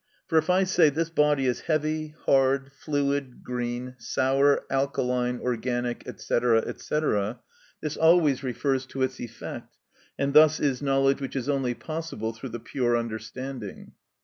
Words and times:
For 0.25 0.39
if 0.39 0.49
I 0.49 0.63
say, 0.63 0.89
"This 0.89 1.11
body 1.11 1.45
is 1.45 1.59
heavy, 1.69 2.15
hard, 2.25 2.71
fluid, 2.71 3.43
green, 3.43 3.93
sour, 3.99 4.65
alkaline, 4.67 5.39
organic, 5.39 6.03
&c., 6.17 6.39
&c.," 6.77 6.99
this 7.81 7.97
always 7.97 8.41
refers 8.41 8.87
to 8.87 9.03
its 9.03 9.19
effect, 9.19 9.77
and 10.17 10.33
thus 10.33 10.59
is 10.59 10.81
knowledge 10.81 11.21
which 11.21 11.35
is 11.35 11.47
only 11.47 11.75
possible 11.75 12.33
through 12.33 12.49
the 12.49 12.59
pure 12.59 12.97
understanding. 12.97 13.91